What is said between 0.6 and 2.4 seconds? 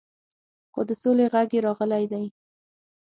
خو د سولې غږ یې راغلی دی.